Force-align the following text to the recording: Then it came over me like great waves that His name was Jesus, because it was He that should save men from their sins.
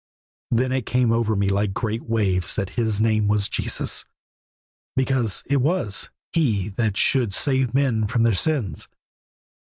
Then 0.49 0.71
it 0.71 0.87
came 0.87 1.11
over 1.11 1.35
me 1.35 1.49
like 1.49 1.75
great 1.75 2.01
waves 2.01 2.55
that 2.55 2.71
His 2.71 2.99
name 2.99 3.27
was 3.27 3.47
Jesus, 3.47 4.03
because 4.95 5.43
it 5.45 5.61
was 5.61 6.09
He 6.33 6.69
that 6.69 6.97
should 6.97 7.31
save 7.31 7.75
men 7.75 8.07
from 8.07 8.23
their 8.23 8.33
sins. 8.33 8.87